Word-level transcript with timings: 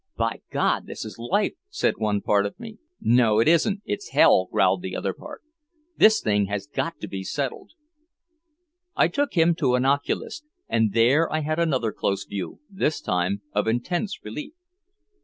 "By 0.17 0.41
God, 0.49 0.87
this 0.87 1.05
is 1.05 1.19
life!" 1.19 1.53
said 1.69 1.99
one 1.99 2.21
part 2.21 2.47
of 2.47 2.59
me. 2.59 2.79
"No, 2.99 3.37
it 3.37 3.47
isn't; 3.47 3.83
it's 3.85 4.09
hell," 4.09 4.47
growled 4.51 4.81
the 4.81 4.95
other 4.95 5.13
part. 5.13 5.43
"This 5.95 6.21
thing 6.21 6.47
has 6.47 6.65
got 6.65 6.99
to 7.01 7.07
be 7.07 7.23
settled!" 7.23 7.73
I 8.95 9.07
took 9.07 9.35
him 9.35 9.53
to 9.57 9.75
an 9.75 9.85
oculist, 9.85 10.43
and 10.67 10.93
there 10.93 11.31
I 11.31 11.41
had 11.41 11.59
another 11.59 11.91
close 11.91 12.25
view, 12.25 12.61
this 12.67 12.99
time 12.99 13.43
of 13.53 13.67
intense 13.67 14.25
relief. 14.25 14.53